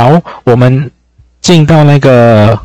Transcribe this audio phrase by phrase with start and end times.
[0.00, 0.90] 好，我们
[1.42, 2.58] 进到那个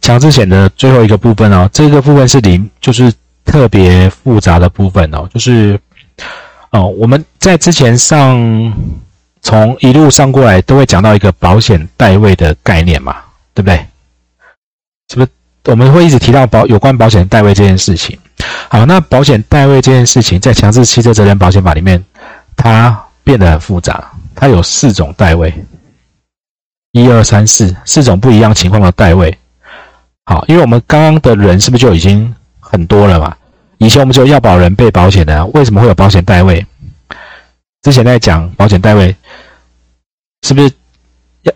[0.00, 3.12] 强制险的最后一个部分哦，这个部分是零，就是
[3.44, 5.78] 特别复杂的部分哦，就是
[6.72, 8.36] 哦，我们在之前上
[9.42, 13.18] 从一路上过来都会讲到一个保险代位的概念嘛，
[13.54, 13.76] 对不对？
[15.08, 15.28] 是不是
[15.66, 18.18] 我们会一直提到保有关保险代位这件事情？
[18.68, 22.04] 好，那保险代位这件事情在强制汽车责任保险法里面，
[22.56, 25.54] 它变得很复杂，它有四种代位。
[26.92, 29.36] 一二三四四种不一样情况的代位，
[30.26, 33.34] 好，因为我们刚刚的人是不是就已经很多了嘛？
[33.78, 36.64] 以前我们只有要保人、被保险的，为什么会有保险代位？
[37.82, 39.16] 之前在讲保险代位，
[40.42, 40.70] 是不是
[41.42, 41.52] 要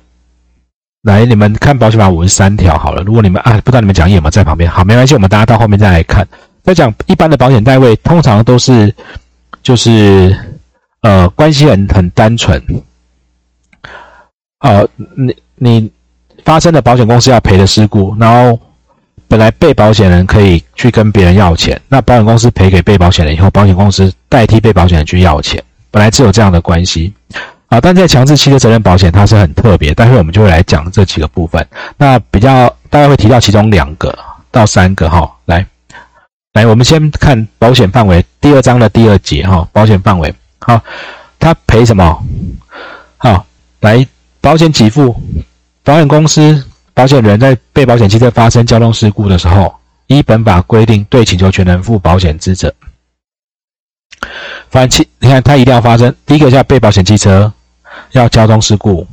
[1.02, 1.24] 来？
[1.26, 3.02] 你们看保险法五十三条好了。
[3.02, 4.68] 如果你们啊，不知道你们讲义有没有在旁边？
[4.70, 6.26] 好，没关系，我们大家到后面再来看。
[6.64, 8.92] 在讲一般的保险代位，通常都是
[9.62, 10.34] 就是
[11.02, 12.60] 呃关系很很单纯。
[14.60, 15.92] 呃，你你
[16.44, 18.58] 发生的保险公司要赔的事故，然后
[19.28, 27.12] 本来被保险人可以去跟别人要钱，那保险公司赔给被保险人以后，保险公司代替被保险人去要钱，本来只有这样的关系
[27.68, 27.78] 啊。
[27.80, 31.64] 但在强制汽车责任保险，它是很特别，待会我们就会来讲这几个部分。
[31.98, 34.16] 那比较大概会提到其中两个
[34.50, 35.30] 到三个哈。
[35.44, 35.66] 来
[36.54, 40.80] 来，我们先看保险范围，第二章的第二节哈，保险范围好，
[41.38, 42.24] 它赔什么？
[43.18, 43.44] 好，
[43.80, 44.06] 来。
[44.46, 45.12] 保险给付，
[45.82, 49.74] 保险公司保险人在被保险汽车发生交通事故的时候，
[50.06, 52.72] 依本法规定对请求权人负保险之责。
[54.70, 57.52] 反期，你看他一定要发生，第一个叫被保险汽车
[58.12, 59.04] 要交通事故，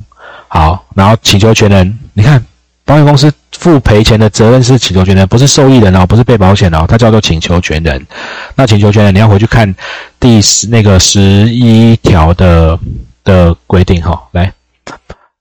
[0.48, 2.40] 好，然后请求权人，你看
[2.86, 8.06] 保险公司负赔钱的责任是请求权人，不是受益人哦，不是被保险哦，他叫做请求权人。
[8.54, 9.74] 那请求权人你要回去看
[10.20, 12.80] 第十那个十一条的
[13.24, 14.54] 的规定哈，来。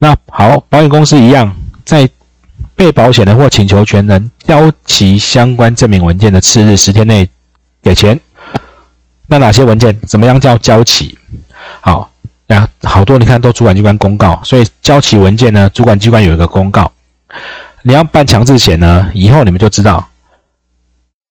[0.02, 2.10] 那好，保险公司一样，在
[2.74, 7.30] 被保险人或请求权人交齐相关证明文件的次日十天内
[7.80, 8.18] 给钱。
[9.28, 9.96] 那哪些文件？
[10.00, 11.16] 怎么样叫交齐？
[11.80, 12.10] 好，
[12.48, 16.90] 那好多你看都主管机关公告，所以交齐文件呢，主管机关有一个公告。
[17.82, 20.08] 你要办强制险呢，以后你们就知道，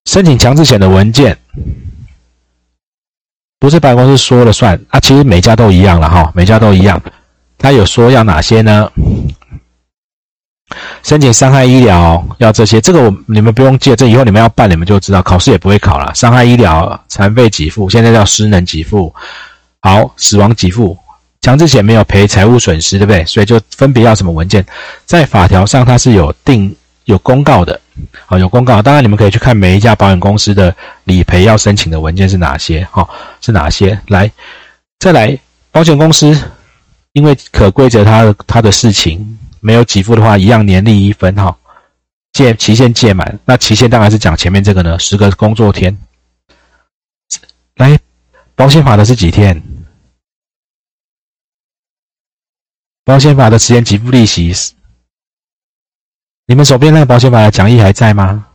[0.05, 1.37] 申请强制险的文件
[3.59, 7.01] 不是保险公司说了算啊，其实每家都一样了哈，每家都一样。
[7.61, 8.91] 他有说要哪些呢？
[11.03, 16.13] 申请伤害医疗要这些，这个我你们不用记，这以后你们要办，你们就知道，考试也不会考了。
[16.15, 19.13] 伤害医疗、残废给付，现在叫失能给付，
[19.81, 20.97] 好，死亡给付，
[21.41, 23.25] 强制险没有赔财务损失，对不对？
[23.25, 24.65] 所以就分别要什么文件，
[25.05, 26.73] 在法条上它是有定
[27.03, 27.79] 有公告的，
[28.25, 28.81] 好，有公告。
[28.81, 30.73] 当然你们可以去看每一家保险公司的
[31.03, 33.07] 理赔要申请的文件是哪些，哈，
[33.41, 33.99] 是哪些？
[34.07, 34.31] 来，
[34.99, 35.37] 再来，
[35.69, 36.39] 保险公司。
[37.13, 41.57] 因为可规则他他的事情没有给付的话，一样年利一分哈，
[42.31, 45.97] 届期限届满，那期限当然是讲前面这个呢，十个工作天。
[47.75, 47.99] 来，
[48.55, 49.61] 保险法的是几天？
[53.03, 54.53] 保险法的时间给付利息，
[56.45, 58.47] 你们手边那个保险法的讲义还在吗？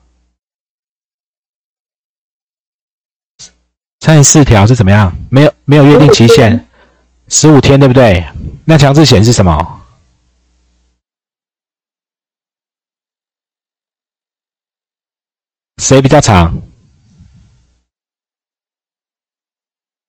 [4.00, 5.14] 三十四条是怎么样？
[5.30, 6.66] 没有没有约定期限。
[7.28, 8.24] 十五天对不对？
[8.68, 9.80] 那强制险是什么？
[15.76, 16.60] 谁比较长？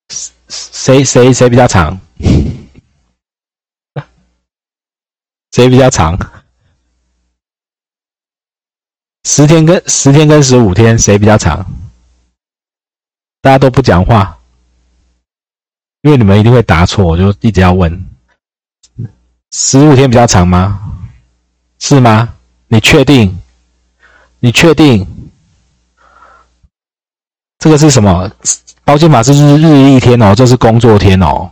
[0.10, 2.00] 谁谁谁比较长？
[5.52, 6.18] 谁比较长？
[9.26, 11.64] 十天跟十天跟十五天谁比较长？
[13.40, 14.40] 大家都不讲话。
[16.02, 18.17] 因为你们一定会答错，我就一直要问：
[19.52, 20.80] 十五天比较长吗？
[21.80, 22.30] 是吗？
[22.68, 23.40] 你确定？
[24.40, 25.08] 你确定？
[27.60, 28.30] 这个是什么？
[28.84, 31.50] 保险法是日日一天哦，这是工作天哦。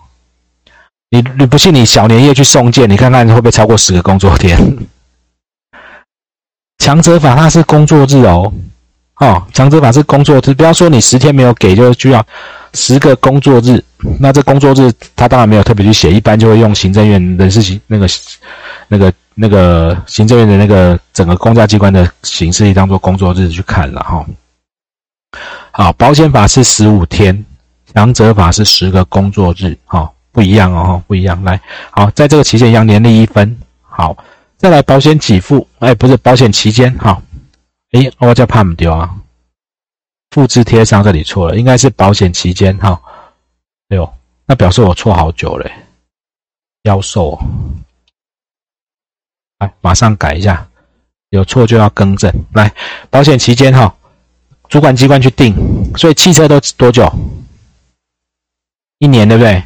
[1.10, 1.74] 你你不信？
[1.74, 4.58] 你小年夜去送件，你看看会不会超过十个工作天？
[6.80, 8.52] 强者法它是工作日哦，
[9.18, 12.26] 哦，强者法是工作日，不要说你十天没有给就就要。
[12.74, 13.82] 十个工作日，
[14.20, 18.08] 那这工作日他当然没有特别去写，一般就会用行政院人事行那个、
[18.88, 24.26] 那个、那个行政院的那个整个公家机关的形式当做工作日去看了哈。
[25.72, 27.46] 好，保险法是十五天，
[27.94, 31.44] 强者法是十个工作日，哈，不一样哦，不一样。
[31.44, 31.60] 来，
[31.92, 33.58] 好，在这个期间一样年利一分。
[33.82, 34.16] 好，
[34.58, 37.22] 再来保险给付，哎，不是保险期间，好，
[37.92, 39.10] 哎，我叫怕丢啊。
[40.32, 43.00] 复制贴上，这里错了，应该是保险期间哈。
[43.90, 44.14] 哎呦，
[44.46, 45.72] 那表示我错好久嘞，
[46.84, 47.40] 妖兽。
[49.60, 50.68] 来，马上改一下，
[51.30, 52.32] 有错就要更正。
[52.54, 52.74] 来，
[53.10, 53.96] 保险期间哈，
[54.70, 55.56] 主管机关去定，
[55.96, 57.08] 所以汽车都多久？
[58.98, 59.64] 一年对不对？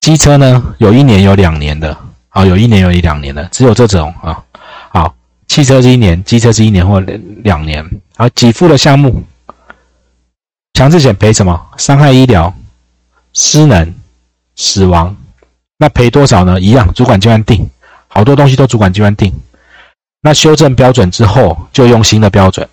[0.00, 1.96] 机车呢，有一年有两年的，
[2.28, 4.42] 好，有一年有一两年的，只有这种啊。
[4.90, 5.14] 好，
[5.48, 7.84] 汽车是一年，机车是一年或两年。
[8.16, 9.22] 好，给付的项目，
[10.74, 11.70] 强制险赔什么？
[11.76, 12.52] 伤害医疗、
[13.36, 13.94] 失能、
[14.56, 15.14] 死亡。
[15.76, 16.58] 那赔多少呢？
[16.58, 17.68] 一样，主管机关定，
[18.08, 19.30] 好多东西都主管机关定。
[20.22, 22.66] 那修正标准之后，就用新的标准。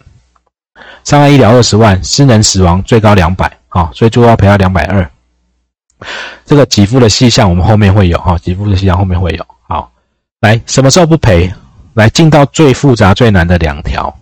[1.03, 5.11] 伤害医疗二十万，失能死亡最高两百，好，所以最高赔到两百二。
[6.45, 9.45] 这个给付的细项我们后面会有，哈，给付的细项后面会有。
[9.67, 9.91] 好，
[10.39, 11.53] 来，什么时候不赔？
[11.95, 14.17] 来，进到最复杂最难的两条，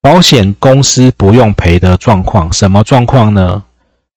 [0.00, 3.62] 保险公司不用赔的状况，什么状况呢？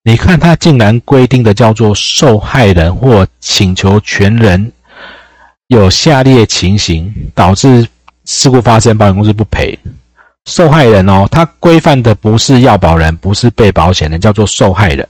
[0.07, 4.71] 你看，他竟然规定的叫做受害人或请求权人
[5.67, 7.85] 有下列情形导致
[8.23, 9.77] 事故发生，保险公司不赔。
[10.45, 15.05] 受害人哦，他规范的不是要保人，不是被保险人，叫做受害人。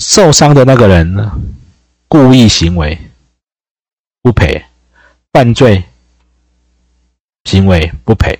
[0.00, 1.30] 受伤的那个人呢，
[2.08, 2.98] 故意行为
[4.22, 4.60] 不赔，
[5.32, 5.80] 犯罪
[7.44, 8.36] 行为不赔。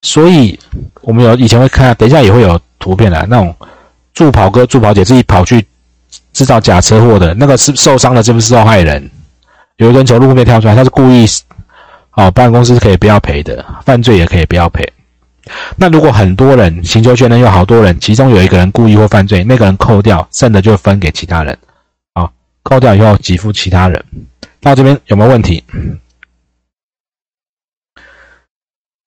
[0.00, 0.58] 所以，
[1.02, 2.58] 我们有以前会看，等一下也会有。
[2.80, 3.54] 图片的那种
[4.12, 5.64] 助跑哥、助跑姐自己跑去
[6.32, 9.08] 制造假车祸的那个是受伤的，是不是受害人？
[9.76, 11.24] 有一根从路面跳出来，他是故意，
[12.12, 14.92] 哦，保险公司是可以不要赔的，犯罪也可以不要赔。
[15.76, 21.56] 那如果很多人请求权人有好多人，其中有一个人故意或犯罪，那个人扣掉，剩的就分给其他人，
[22.12, 22.30] 啊，
[22.62, 24.04] 扣掉以后给付其他人。
[24.60, 25.64] 到这边有没有问题？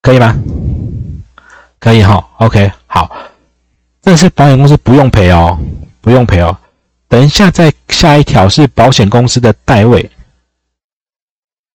[0.02, 0.36] 可以吗？
[1.80, 3.10] 可以哈，OK，好。
[4.04, 5.58] 这是保险公司不用赔哦，
[6.02, 6.56] 不用赔哦。
[7.08, 10.12] 等一下，再下一条是保险公司的代位。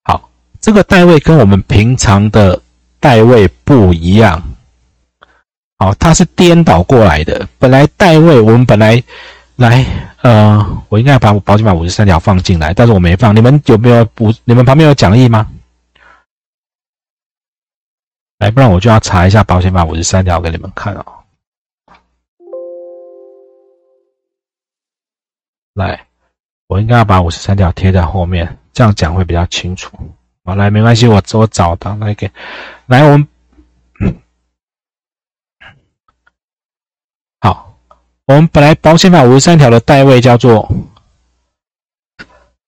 [0.04, 0.30] 好，
[0.60, 2.60] 这个代位跟我们平常的
[3.00, 4.42] 代位不一样。
[5.78, 7.48] 好，它是颠倒过来的。
[7.58, 9.02] 本来代位，我们本来
[9.56, 9.86] 来，
[10.20, 13.34] 呃，我应该把保险法五十三条放进来，但是我没放。
[13.34, 14.30] 你们有没有补？
[14.44, 15.48] 你们旁边有讲义吗？
[18.38, 21.17] 来，不然我就要查一下保险法五十三条给你们看哦。
[25.78, 26.06] 来，
[26.66, 29.96] 我应该要把五十三条贴在后面，这样讲会比较清楚。
[30.44, 32.28] 好，来，没关系，我我找到来给，
[32.86, 33.28] 来，我们，
[37.40, 37.78] 好，
[38.26, 40.68] 我们本来保险法五十三条的代位叫做，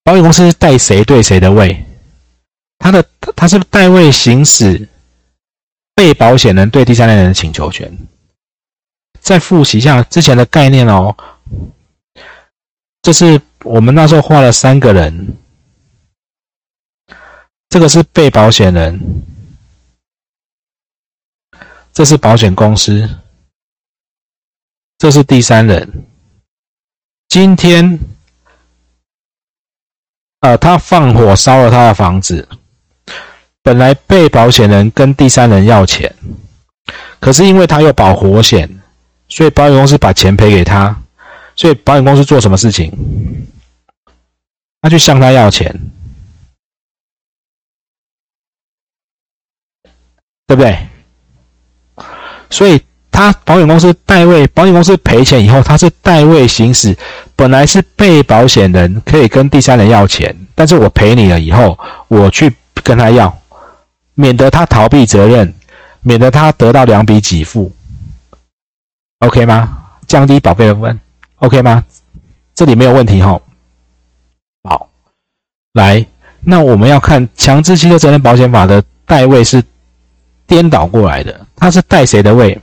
[0.03, 1.85] 保险公司代谁对谁的位，
[2.79, 3.05] 他的
[3.35, 4.87] 他是代位行使
[5.93, 7.91] 被保险人对第三人的请求权。
[9.19, 11.13] 再复习一下之前的概念哦。
[13.01, 15.35] 这是我们那时候画了三个人，
[17.69, 19.23] 这个是被保险人，
[21.91, 23.09] 这是保险公司，
[24.99, 26.05] 这是第三人。
[27.27, 27.97] 今天，
[30.41, 32.47] 呃，他放火烧了他的房子，
[33.63, 36.13] 本来被保险人跟第三人要钱，
[37.19, 38.69] 可是因为他有保火险，
[39.27, 41.01] 所以保险公司把钱赔给他。
[41.55, 42.91] 所以保险公司做什么事情？
[44.81, 45.79] 他去向他要钱，
[50.47, 50.87] 对不对？
[52.49, 56.97] 所以他保险公司代位，保险公司赔钱以后，他是代位行使。
[57.35, 61.77] 本来是被保险人可以跟第三人要钱，但是我赔你了以后，
[62.07, 62.51] 我去
[62.83, 63.39] 跟他要，
[64.15, 65.53] 免得他逃避责任，
[66.01, 67.71] 免得他得到两笔给付
[69.19, 69.77] ，OK 吗？
[70.07, 70.99] 降低保费的部分。
[71.41, 71.83] OK 吗？
[72.53, 73.39] 这里没有问题哈。
[74.63, 74.87] 好，
[75.73, 76.05] 来，
[76.41, 79.63] 那我们要看强制汽车责任保险法的代位是
[80.45, 82.59] 颠倒过来的，它是代谁的位？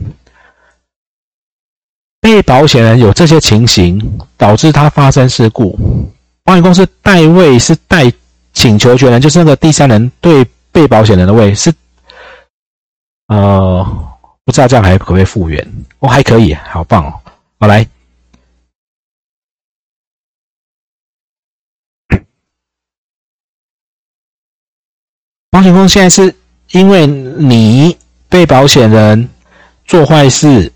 [2.21, 4.01] 被保险人有这些情形，
[4.37, 5.77] 导致他发生事故，
[6.45, 8.13] 保险公司代位是代
[8.53, 11.73] 请求权人，就是那个第三人对被保险人的位是，
[13.27, 13.85] 呃，
[14.45, 15.67] 不知道这样还可不可以复原？
[15.99, 17.15] 哦，还可以，好棒哦。
[17.59, 17.85] 好来。
[25.51, 26.35] 保险公司现在是
[26.73, 27.97] 因为你
[28.29, 29.29] 被保险人
[29.87, 30.71] 做坏事，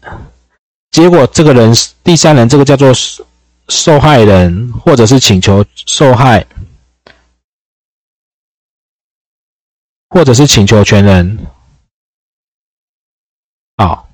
[0.91, 2.91] 结果这个人第三人，这个叫做
[3.69, 6.47] 受害人，或者是请求受害，
[10.09, 11.38] 或者是请求权人。
[13.76, 14.09] 好，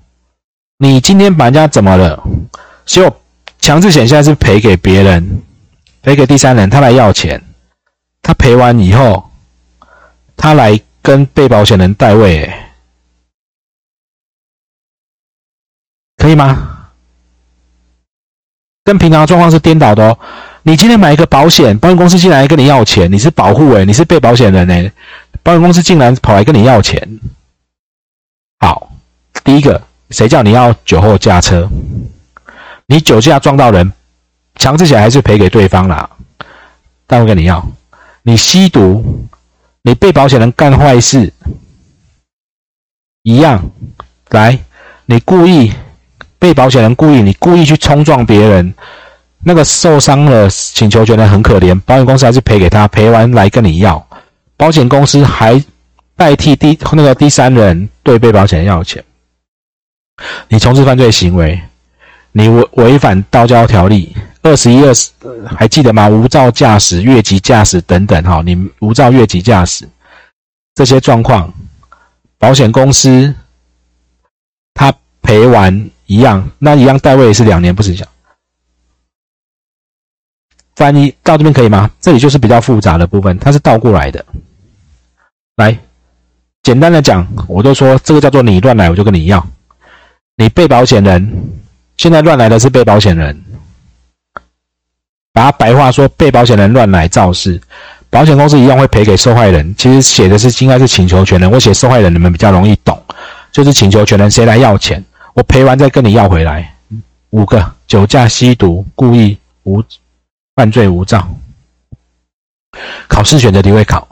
[0.78, 2.22] 你今天把人家怎么了？
[2.84, 3.20] 结果
[3.60, 5.42] 强制险现在是赔给别人，
[6.02, 7.42] 赔给第三人，他来要钱。
[8.22, 9.27] 他赔完以后，
[10.38, 12.50] 他来跟被保险人代位，
[16.16, 16.86] 可以吗？
[18.84, 20.18] 跟平常的状况是颠倒的哦。
[20.62, 24.90] 你今天买一个保险，保险公司进来跟你要钱，你是保护诶，你是被保险人诶，
[25.42, 27.20] 保险公司竟然跑来跟你要钱。
[28.60, 28.90] 好，
[29.44, 31.68] 第一个，谁叫你要酒后驾车？
[32.86, 33.92] 你酒驾撞到人，
[34.54, 36.08] 强制起来还是赔给对方啦。
[37.06, 37.66] 但我跟你要，
[38.22, 39.28] 你吸毒，
[39.82, 41.32] 你被保险人干坏事，
[43.22, 43.70] 一样，
[44.30, 44.58] 来，
[45.06, 45.72] 你故意
[46.38, 48.74] 被保险人故意，你故意去冲撞别人。
[49.40, 54.04] 那个受伤了，请求权人很可怜，保险公司还是赔给他，赔完来跟你要，
[54.56, 55.62] 保险公司还
[56.16, 59.02] 代替第那个第三人对被保险人要钱。
[60.48, 61.60] 你从事犯罪行为，
[62.32, 64.14] 你违违反道交条例
[64.48, 65.10] 二十一二十，
[65.56, 66.08] 还记得吗？
[66.08, 69.86] 无照驾驶、越级驾驶等等，哈，你无照越级驾驶
[70.74, 71.52] 这些状况，
[72.38, 73.34] 保险公司
[74.72, 74.90] 他
[75.20, 78.08] 赔完一样，那一样代位也是两年，不是讲。
[80.76, 81.90] 翻译到这边可以吗？
[82.00, 84.24] 这里就是比较复杂的部分，它是倒过来的。
[85.56, 85.78] 来，
[86.62, 89.46] 简单的讲，我就说这个叫做你乱来，我就跟你要。
[90.36, 91.50] 你被保险人
[91.96, 93.36] 现在乱来的是被保险人，
[95.38, 97.60] 把它白话说，被保险人乱来肇事，
[98.10, 99.72] 保险公司一样会赔给受害人。
[99.76, 103.00] 其实写的是应该是请求权人，我写受害人你们比较容易懂，
[103.52, 105.04] 就是请求权人谁来要钱，
[105.34, 106.74] 我赔完再跟你要回来。
[107.30, 109.80] 五个：酒驾、吸毒、故意无。
[110.56, 111.28] 犯罪无照，
[113.06, 114.08] 考试选择题会考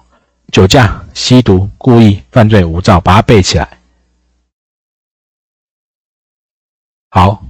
[0.52, 3.68] 酒驾、吸毒、故意犯罪无照，把它背起来。
[7.10, 7.44] 好，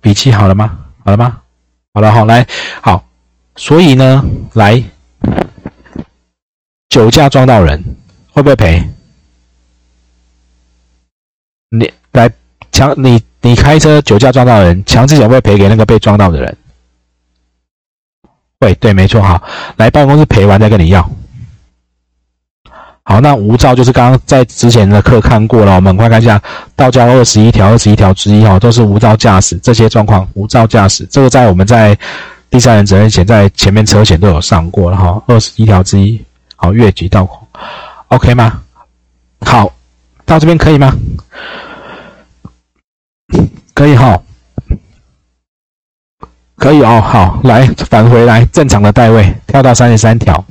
[0.00, 0.78] 笔记好了吗？
[1.04, 1.38] 好了吗？
[1.98, 2.46] 好了，好来，
[2.80, 3.04] 好。
[3.56, 4.80] 所以呢，来
[6.88, 7.82] 酒驾撞到人
[8.30, 8.88] 会不会赔？
[11.70, 12.30] 你来
[12.70, 16.56] 强你你开车酒驾撞到人，强制险会赔给那个被撞到的人。
[18.60, 19.42] 会对，没错哈，
[19.76, 21.10] 来办公室赔完再跟你要。
[23.10, 26.38] 好，那无照就是刚刚在之前的课看过了，我们快看一下
[26.76, 30.28] 道交二十一条、二十一条之一哈，都是无照驾驶这些状况。
[30.34, 31.96] 无照驾驶这个在我们在
[32.50, 36.22] 第三人责任险在前面车险都有上过了哈，二十一条之一。
[36.54, 37.48] 好，越级道口
[38.08, 38.60] ，OK 吗？
[39.40, 39.72] 好，
[40.26, 40.94] 到这边可以吗？
[43.72, 44.20] 可以哈。
[46.56, 50.44] 可以哦，好，来返回来正常的代位，跳到三十三条，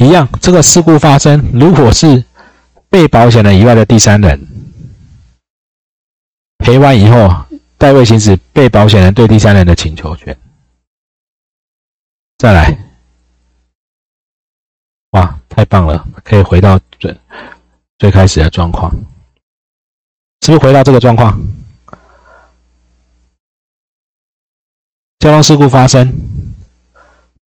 [0.00, 0.26] 一样。
[0.40, 2.24] 这个事故发生，如果是
[2.88, 4.40] 被保险人以外的第三人
[6.58, 7.28] 赔完以后，
[7.76, 10.36] 代位行使被保险人对第三人的请求权。
[12.38, 12.78] 再来，
[15.10, 17.14] 哇，太棒了，可以回到最
[17.98, 18.90] 最开始的状况，
[20.40, 21.38] 是不是回到这个状况？
[25.18, 26.10] 交通事故发生，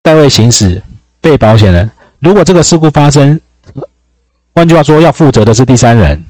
[0.02, 0.80] 代位行使
[1.20, 1.90] 被保险人。
[2.24, 3.38] 如果这个事故发生，
[4.54, 6.24] 换句话说，要负责的是第三人，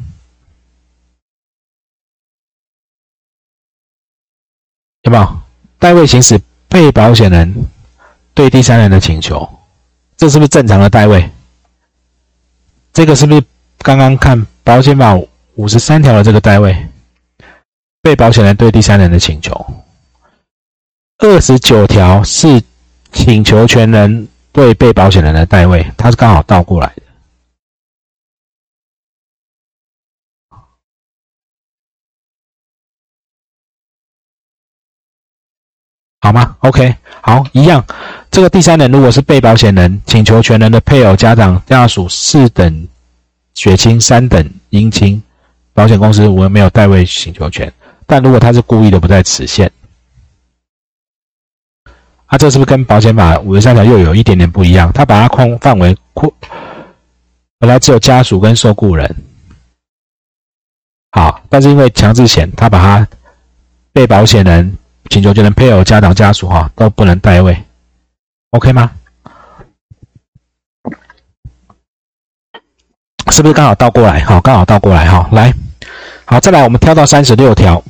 [5.03, 5.39] 有没有？
[5.79, 7.55] 代位行使被保险人
[8.35, 9.49] 对第三人的请求，
[10.17, 11.31] 这是不是正常的代位？
[12.93, 13.45] 这个是不是
[13.79, 15.15] 刚刚看保险法
[15.55, 16.89] 五十三条的这个代位？
[18.03, 19.65] 被保险人对第三人的请求？
[21.19, 22.61] 二十九条是
[23.13, 27.03] 请求权人对被保险人的代位，它是刚好倒过来的，
[36.21, 37.85] 好吗？OK，好，一样。
[38.31, 42.89] 这个第三人如果是被保险人，请求权人的配偶、家长、家属四等
[43.55, 45.21] 血亲、三等姻亲，
[45.73, 47.73] 保险公司我没有代位请求权。
[48.07, 49.69] 但如果他是故意的，不在此限。
[52.27, 54.91] 啊，这是不是跟保险法五十三条又有一点点不一样？
[54.93, 56.33] 他把它框范围扩，
[57.59, 59.15] 本来只有家属跟受雇人，
[61.13, 63.07] 好，但是因为强制险，他把它
[63.93, 64.77] 被保险人、
[65.11, 67.57] 请求权人、配偶、家长、家属哈都不能代位
[68.51, 68.91] ，OK 吗？
[73.31, 74.25] 是不是刚好倒过来？
[74.25, 75.53] 好，刚好倒过来哈，来，
[76.25, 77.83] 好，再来我们跳到三十六条，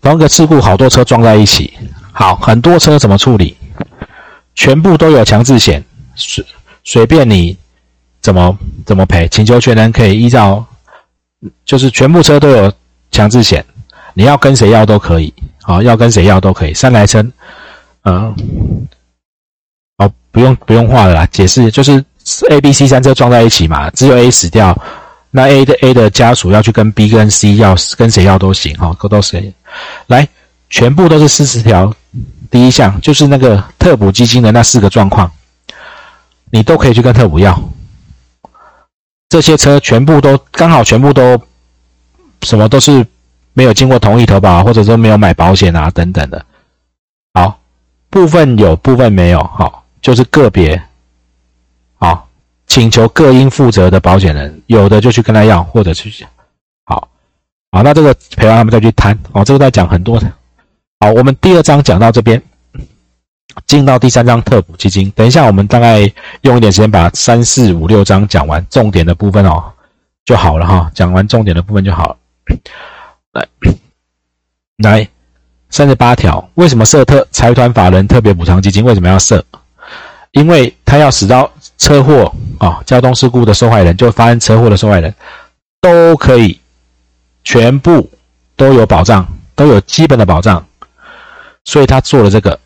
[0.00, 1.72] 同一个事故，好多车撞在一起。
[2.12, 3.56] 好，很多车怎么处理？
[4.54, 5.82] 全部都有强制险，
[6.14, 6.44] 随
[6.84, 7.56] 随便你
[8.20, 10.62] 怎么怎么赔，请求权人可以依照，
[11.64, 12.70] 就是全部车都有
[13.10, 13.64] 强制险，
[14.12, 16.74] 你要跟谁要都可以，好，要跟谁要都可以。
[16.74, 17.24] 三来车，
[18.04, 18.36] 嗯，
[20.30, 22.04] 不用不用画了啦，解释就是
[22.50, 24.78] A、B、C 三车撞在一起嘛，只有 A 死掉，
[25.30, 29.50] 那 A 的 A 的家属要去跟 B 跟 C 要跟谁要都行哈，都谁
[30.08, 30.28] 来，
[30.68, 31.90] 全部都是四十条。
[32.52, 35.32] 第一项就是那个特补基金的那四个状况，
[36.50, 37.58] 你都可以去跟特补要。
[39.30, 41.40] 这些车全部都刚好全部都
[42.42, 43.06] 什么都是
[43.54, 46.44] 没有经过同意投保，或者说没有买保险啊等等的。
[47.32, 47.58] 好，
[48.10, 50.82] 部分有部分没有，好，就是个别。
[51.94, 52.28] 好，
[52.66, 56.12] 请求各应负责的保险人，有的就去跟他要，或者去
[56.84, 57.08] 好，
[57.70, 59.18] 好，那这个陪完他们再去谈。
[59.32, 60.30] 哦，这个在讲很多的。
[61.02, 62.40] 好，我们第二章讲到这边，
[63.66, 65.10] 进到第三章特补基金。
[65.16, 66.08] 等一下，我们大概
[66.42, 69.64] 用一点时间把三四五六章讲完，重点的部分哦
[70.24, 70.88] 就好了哈。
[70.94, 72.16] 讲完重点的部分就好了。
[73.32, 73.48] 来，
[74.76, 75.08] 来，
[75.70, 78.84] 三十八条，为什么设特财团法人特别补偿基金？
[78.84, 79.44] 为什么要设？
[80.30, 85.12] 因为他要使到车祸啊，交通事故的受害人，就发生车祸的受害人，
[85.80, 86.60] 都可以
[87.42, 88.08] 全部
[88.54, 90.64] 都有保障，都有基本的保障。
[91.64, 92.58] 所以他做了这个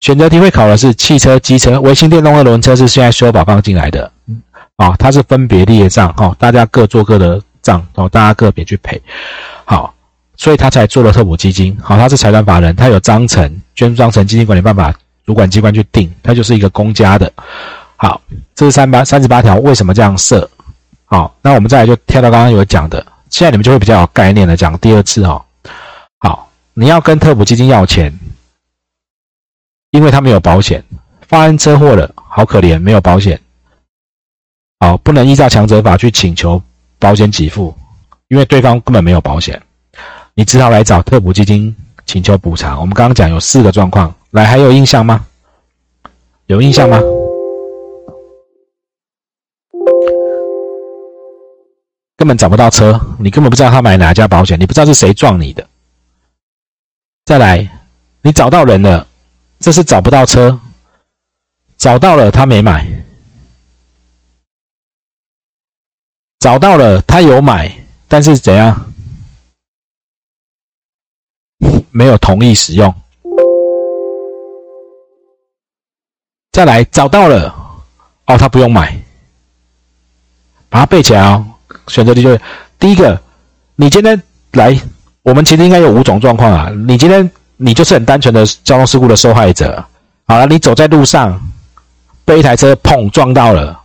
[0.00, 4.10] 选择题，会考的是汽车、机车、微型电动二轮车是现在修保放进来的，
[4.76, 9.00] 啊，它是分别列账，哈，大家各做各的账，然哦，大家个别去赔，
[9.64, 9.92] 好，
[10.36, 17.32] 所以他才做了特补基金，好，他是财团法人，他有章程，捐章程，基金管理办法主管机关去定，他就是一个公家的，
[17.96, 18.20] 好，
[18.54, 20.48] 这是三八三十八条，为什么这样设？
[21.06, 25.42] 好，那我们再来就跳到刚刚有讲的，现在你们就会比较有概念了讲第二次，哦。
[26.78, 28.12] 你要跟特补基金要钱，
[29.92, 30.84] 因为他没有保险，
[31.26, 33.40] 发生车祸了，好可怜，没有保险，
[34.80, 36.62] 好不能依照强责法去请求
[36.98, 37.74] 保险给付，
[38.28, 39.62] 因为对方根本没有保险，
[40.34, 42.78] 你只好来找特补基金请求补偿。
[42.78, 45.24] 我们刚刚讲有四个状况，来还有印象吗？
[46.44, 47.00] 有印象吗？
[52.18, 55.66] 根本找不到车，你根本不知道他买哪家保险，你不知道是谁撞你的。
[57.26, 57.68] 再来，
[58.22, 59.04] 你找到人了，
[59.58, 60.60] 这是找不到车，
[61.76, 62.86] 找到了他没买，
[66.38, 68.92] 找到了他有买，但是怎样？
[71.90, 72.94] 没有同意使用。
[76.52, 77.52] 再来，找到了，
[78.26, 78.96] 哦，他不用买，
[80.68, 81.44] 把它背起来哦。
[81.88, 82.40] 选择题就是
[82.78, 83.20] 第一个，
[83.74, 84.80] 你今天来。
[85.26, 86.70] 我们其实应该有五种状况啊！
[86.86, 89.84] 你今天你就是很单纯的交通事故的受害者，
[90.24, 91.36] 好了，你走在路上
[92.24, 93.76] 被一台车碰撞到了，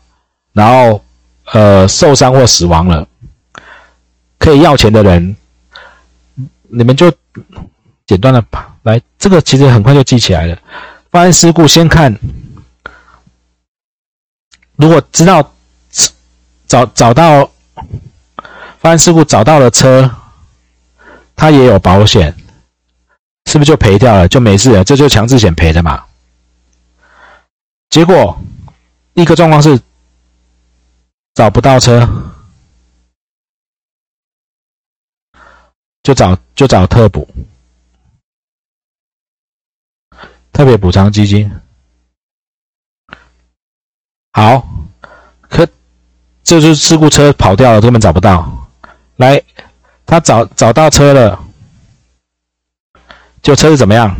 [0.53, 1.03] 然后
[1.51, 3.07] 呃受伤或死亡了，
[4.37, 5.35] 可以要钱的人，
[6.69, 7.11] 你们就
[8.05, 8.45] 简单的
[8.83, 10.55] 来，这个其实很快就记起来了。
[11.09, 12.15] 发生事故先看，
[14.75, 15.51] 如果知道
[16.67, 17.49] 找找到
[18.77, 20.07] 发生事故找到了车。
[21.41, 22.31] 他也有保险，
[23.47, 24.83] 是不是就赔掉了，就没事了？
[24.83, 26.05] 这就强制险赔的嘛。
[27.89, 28.39] 结果
[29.13, 29.81] 一个状况是
[31.33, 32.07] 找不到车，
[36.03, 37.27] 就找就找特补，
[40.51, 41.51] 特别补偿基金。
[44.33, 44.63] 好，
[45.49, 45.65] 可
[46.43, 48.69] 这就是事故车跑掉了，根本找不到，
[49.15, 49.43] 来。
[50.11, 51.41] 他找找到车了，
[53.41, 54.13] 就车子怎么样？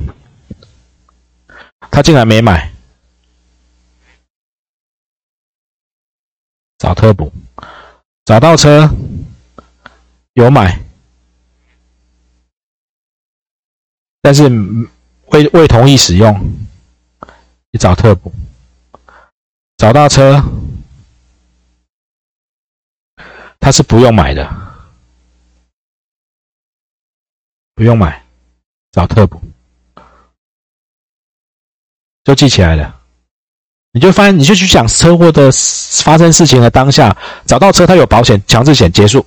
[1.92, 2.72] 他竟然没买，
[6.78, 7.30] 找特补，
[8.24, 8.90] 找到车
[10.32, 10.80] 有买，
[14.22, 14.48] 但是
[15.26, 16.34] 未未同意使用，
[17.72, 18.32] 你找特补，
[19.76, 20.42] 找到车，
[23.60, 24.71] 他是不用买的。
[27.76, 28.22] 不用买，
[28.92, 29.42] 找特补，
[32.24, 32.96] 就记起来了。
[33.94, 35.52] 你就发现，你就去想车祸的
[36.04, 39.26] 发生事情的当下，找到车，它有保险，强制险结束。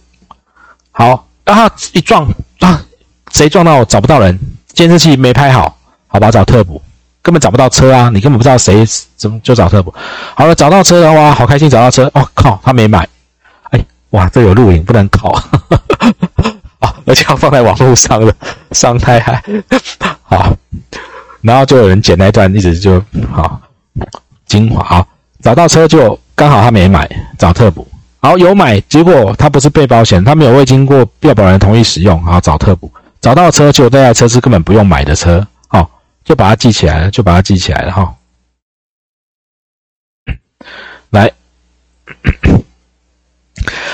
[0.91, 2.27] 好，啊，一撞
[2.61, 2.83] 啊，
[3.33, 3.85] 谁撞到？
[3.85, 5.77] 找不到人，监视器没拍好，
[6.07, 6.81] 好吧，找特补，
[7.21, 9.93] 根本找不到车啊，你根本不知道谁怎么就找特补。
[10.35, 12.11] 好了，找到车的话，好开心，找到车。
[12.15, 13.07] 哦靠，他没买。
[13.71, 15.31] 哎，哇，这有录影，不能考。
[17.07, 18.35] 而且要放在网络上了，
[18.73, 19.21] 伤害
[20.23, 20.57] 好。
[21.41, 23.61] 然后就有人剪那段，一直就好
[24.47, 25.07] 精华。
[25.43, 27.07] 找到车就刚好他没买，
[27.39, 27.87] 找特补。
[28.21, 32.91] 好有买，结果他不是被保险，他没有未经过被保人同意使用，好找特补。
[33.21, 35.91] 找到车就那台车是根本不用买的车，好
[36.25, 38.15] 就把它记起来了，就把它记起来了哈。
[41.11, 41.31] 来，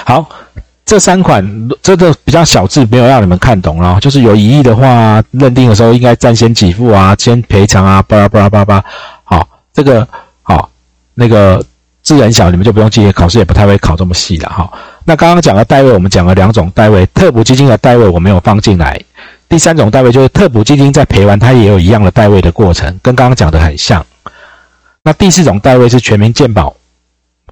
[0.07, 0.31] 好。
[0.91, 1.41] 这三款
[1.81, 4.01] 这个比较小字，没有让你们看懂了。
[4.01, 8.85] 就是有疑义的话，认定的时候应该暂先给付啊，先赔偿啊，巴拉巴拉巴拉。
[9.23, 10.05] 好，这个
[10.43, 10.69] 好，
[11.15, 11.65] 那个
[12.03, 14.69] 字很小，你们就不用记，考试也不太会考这么细了哈。
[15.05, 19.01] 那刚刚讲的代位，我们讲了两种代位，特补基金的代位我没有放进来。
[19.49, 24.05] 第三种代位就是特补基金在赔完，它也有一样的代位的过程，跟刚刚讲的很像。
[25.05, 26.75] 那第四种代位是全民健保，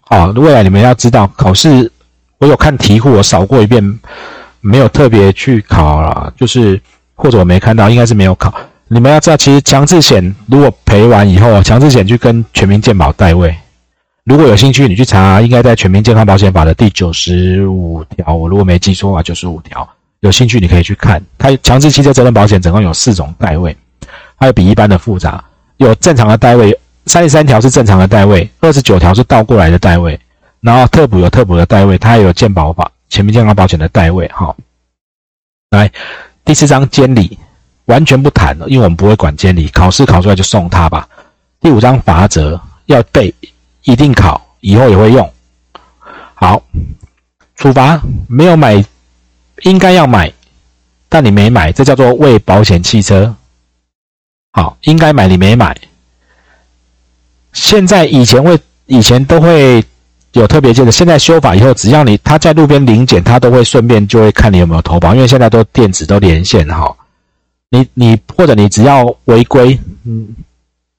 [0.01, 1.93] 好，未来你们要知道，考试
[2.39, 3.99] 我有看题库，我扫过一遍，
[4.61, 6.81] 没有特别去考了，就是
[7.15, 8.53] 或者我没看到，应该是没有考。
[8.87, 13.55] 你们要知道，其实强制险如果赔完以后，强制险去跟全民健保代位，
[14.25, 19.87] 如果有兴趣，你去查，应该在全民健康保险法的第九十五条，我如果没记错的话，九十五条，
[20.21, 21.23] 有兴趣你可以去看。
[21.37, 23.77] 它强制汽车责任保险总共有四种代位，
[24.39, 25.43] 它有比一般的复杂，
[25.79, 26.79] 有正常的代位。
[27.07, 30.19] 三十三条是正常的代位，二十九条是倒过来的代位，
[30.61, 34.29] 然后特补有特补的代位，它也有健保法、全民健康保险的代位。
[34.35, 34.57] 好，
[35.71, 35.91] 来
[36.45, 37.39] 第四章监理
[37.85, 41.09] 完全不谈了，因为我们不会管监理，考试考出来就送他吧。
[41.61, 43.35] 第五章罚则要背，
[43.85, 45.33] 一定考，以后也会用。
[46.35, 46.63] 好，
[47.57, 48.85] 处罚没有买，
[49.63, 50.33] 应该要买，
[51.09, 53.35] 但你没买，这叫做未保险汽车。
[54.53, 55.77] 好，应该买你没买。
[57.53, 59.85] 现在以前会以前都会
[60.33, 66.95] 有特别件的，现在修法以后，只要你他在路边临检，他都会顺便就会看你有没有投保，因为现在都电子都连线哈。
[67.71, 70.35] 你你或者你只要违规，嗯，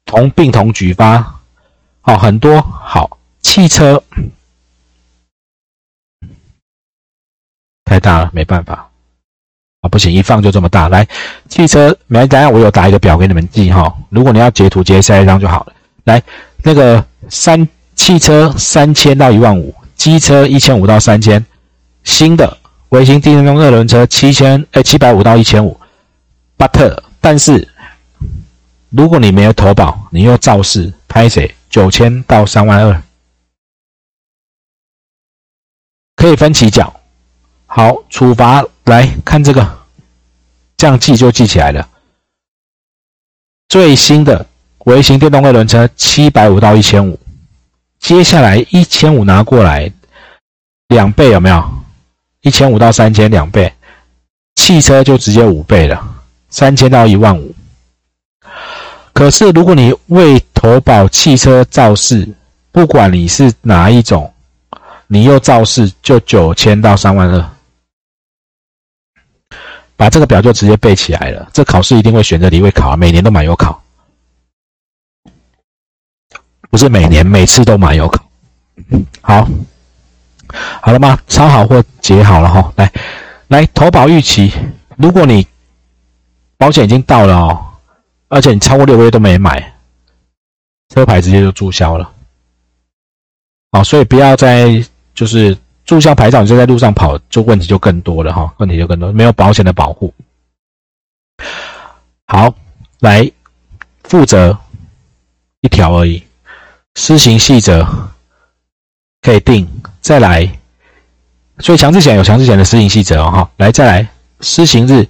[0.06, 1.42] 同病同举发，
[2.02, 4.02] 好很多好汽车
[7.86, 8.90] 太大了，没办法
[9.82, 10.90] 啊，不行，一放就这么大。
[10.90, 11.08] 来，
[11.48, 15.74] 汽车没等下我有打一个表给你们记哈，如果你要截图截下一张就好了。
[16.04, 16.22] 来，
[16.62, 17.68] 那个三
[18.00, 21.46] 汽车三千到一万五，机车一千五到三千，
[22.06, 22.58] 新的
[22.88, 25.78] 微型电动二轮车七千哎七百五到一千五
[26.58, 27.68] ，but 但是
[28.90, 33.04] 如果你没有投保，你又肇事拍谁九千到三万二，
[36.16, 37.02] 可以分期缴。
[37.66, 39.78] 好，处罚来看这个，
[40.78, 41.88] 这样记就记起来了。
[43.68, 44.46] 最新的。
[44.86, 47.20] 微型电动二轮车七百五到一千五，
[48.00, 49.92] 接下来一千五拿过来，
[50.88, 51.70] 两倍有没有？
[52.42, 53.72] 一千五到三千两倍，
[54.56, 56.02] 汽车就直接五倍了，
[56.50, 57.54] 三千到一万五。
[59.14, 62.28] 可是如果你未投保汽车肇事，
[62.72, 64.34] 不管你是哪一种，
[65.08, 67.50] 你又肇事就九千到三万二。
[69.98, 73.84] 把这个表就直接背起来了，这考试一定会选择题会考，每年都蛮有考。
[76.70, 78.24] 不是每年每次都买有考，
[79.22, 79.48] 好，
[80.82, 81.20] 好了吗？
[81.28, 82.72] 抄好或解好了哈。
[82.76, 82.92] 来，
[83.48, 84.54] 来投保预期，
[84.98, 85.48] 如果你
[86.58, 87.66] 保险已经到了哦，
[88.28, 89.74] 而且你超过六个月都没买，
[90.90, 92.12] 车牌直接就注销了。
[93.72, 94.84] 好，所以不要再
[95.16, 100.14] 就是注销牌照，你就在路上跑，就问题就更多了哈，问题就更多，没有保险的保护。
[102.28, 102.54] 好，
[103.00, 103.32] 来
[104.04, 104.56] 负责
[105.62, 106.24] 一条而已。
[106.96, 107.88] 施行细则
[109.22, 109.68] 可以定，
[110.02, 110.50] 再来，
[111.60, 114.08] 所以强制险有强制险的施行细则哦，哈，来再来
[114.42, 115.08] 施行日。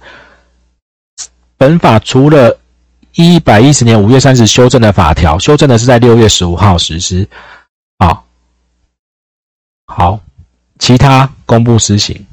[1.56, 2.58] 本法除了
[3.14, 7.28] 一百一十年五月三十修正的法条，修正的是在六月十五号实施，
[7.98, 8.24] 好，
[9.86, 10.20] 好，
[10.78, 12.26] 其他公布施行，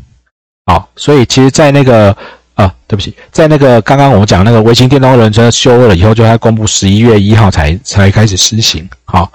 [0.65, 2.15] 好，所以其实，在那个
[2.57, 9.31] 啊，对不起，在那个刚刚我们讲那个微型电动轮车修了以后，就要公布十一月一号才才开始施行，好。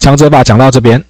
[0.00, 1.04] 强者法讲到这边，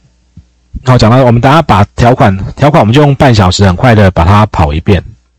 [0.84, 5.04] 好，讲到我们等下把条款条款，我们就用半小时很快的把它跑一遍。